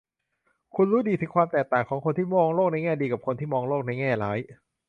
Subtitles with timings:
[0.75, 4.37] คุณรู้ดีถึงความแตกต่างของคนที่มองโลกในแง่ดีกับคนที่มองโลกในแง่ร้าย